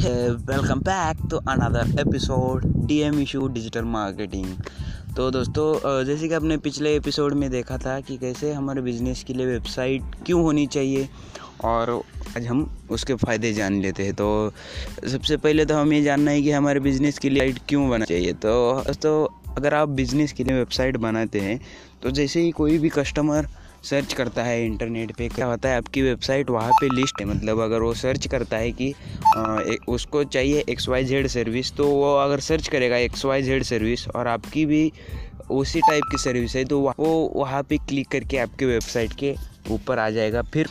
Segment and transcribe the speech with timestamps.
[0.00, 4.46] Welcome back to another episode DM issue digital marketing
[5.16, 9.34] तो दोस्तों जैसे कि आपने पिछले एपिसोड में देखा था कि कैसे हमारे बिज़नेस के
[9.34, 11.08] लिए वेबसाइट क्यों होनी चाहिए,
[11.64, 11.90] और
[12.36, 14.52] आज हम उसके फ़ायदे जान लेते हैं। तो
[15.08, 18.94] सबसे पहले तो हमें जानना है कि हमारे बिज़नेस के लिए क्यों बना चाहिए। तो
[19.02, 19.12] तो
[19.56, 21.60] अगर आप बिज़नेस के लिए वेबसाइट बनाते हैं
[22.02, 23.46] तो जैसे ही कोई भी कस्टमर
[23.84, 27.60] सर्च करता है इंटरनेट पे। क्या होता है आपकी वेबसाइट वहाँ पे लिस्ट है। मतलब
[27.60, 28.92] अगर वो सर्च करता है कि
[29.36, 33.42] आ, ए, उसको चाहिए एक्स वाई जेड सर्विस तो वो अगर सर्च करेगा एक्स वाई
[33.42, 34.92] जेड सर्विस और आपकी भी
[35.50, 39.34] उसी टाइप की सर्विस है तो वो वहाँ पे क्लिक करके आपके वेबसाइट के
[39.70, 40.68] ऊपर आ जाएगा। फिर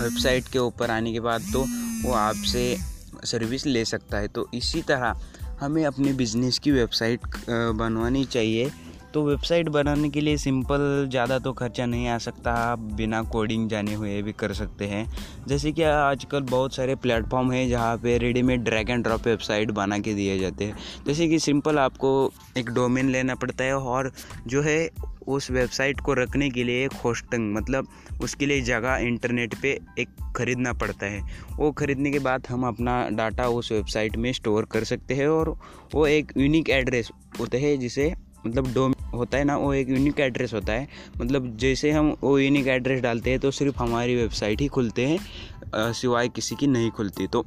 [0.00, 1.64] वेबसाइट के ऊपर आने के बाद तो
[2.02, 2.76] वो आपसे
[3.24, 5.20] सर्विस ले सकता है। तो इसी तरह
[5.60, 8.70] हमें अपने बिज़नेस की वेबसाइट बनवानी चाहिए।
[9.14, 13.68] तो वेबसाइट बनाने के लिए सिंपल ज़्यादा तो खर्चा नहीं आ सकता, आप बिना कोडिंग
[13.68, 15.06] जाने हुए भी कर सकते हैं।
[15.48, 19.98] जैसे कि आजकल बहुत सारे प्लेटफॉर्म हैं जहाँ पे readymade drag and drop website बना
[19.98, 20.76] के दिए जाते हैं।
[21.06, 22.10] जैसे कि सिंपल आपको
[22.58, 24.12] एक डोमेन लेना पड़ता है और
[24.46, 24.88] जो है
[25.26, 27.88] उस वेबसाइट को रखने के लिए एक होस्टिंग मतलब
[28.22, 31.22] उसके लिए जगह इंटरनेट पे एक ख़रीदना पड़ता है।
[31.56, 35.48] वो ख़रीदने के बाद हम अपना डाटा उस वेबसाइट में स्टोर कर सकते हैं और
[35.94, 37.10] वो एक यूनिक एड्रेस
[37.40, 38.12] होता है जिसे
[38.46, 40.88] मतलब डोम होता है ना, वो एक यूनिक एड्रेस होता है।
[41.20, 45.92] मतलब जैसे हम वो यूनिक एड्रेस डालते हैं तो सिर्फ़ हमारी वेबसाइट ही खुलते हैं
[45.92, 47.44] सिवाय किसी की नहीं खुलती। तो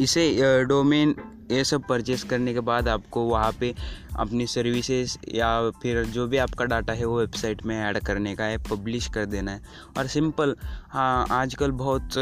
[0.00, 1.14] इसे डोमेन
[1.50, 3.74] ये सब परचेस करने के बाद आपको वहाँ पे
[4.18, 5.48] अपनी सर्विसेज़ या
[5.82, 9.26] फिर जो भी आपका डाटा है वो वेबसाइट में ऐड करने का है पब्लिश कर
[9.26, 9.60] देना है।
[9.98, 10.54] और सिंपल
[10.90, 12.18] हाँ आजकल बहुत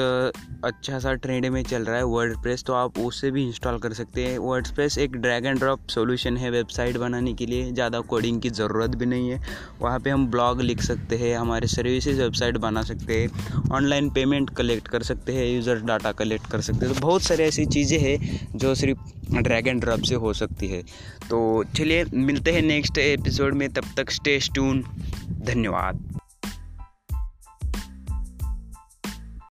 [0.65, 4.25] अच्छा सा ट्रेंड में चल रहा है वर्ड तो आप उससे भी इंस्टॉल कर सकते
[4.25, 8.51] हैं। वर्ड एक ड्रैग एंड ड्रॉप सोल्यूशन है वेबसाइट बनाने के लिए, ज़्यादा कोडिंग की
[8.51, 9.41] ज़रूरत भी नहीं है।
[9.81, 14.51] वहाँ पर हम ब्लॉग लिख सकते हैं, हमारे सर्विसेज़ वेबसाइट बना सकते हैं ऑनलाइन पेमेंट
[14.57, 17.99] कलेक्ट कर सकते हैं यूज़र डाटा कलेक्ट कर सकते हैं। तो बहुत सारी ऐसी चीज़ें
[17.99, 20.83] हैं जो सिर्फ़ ड्रैग एंड ड्रॉप से हो सकती है।
[21.31, 24.85] तो चलिए, मिलते हैं नेक्स्ट एपिसोड में, तब तक स्टे स्टून
[25.31, 26.18] धन्यवाद।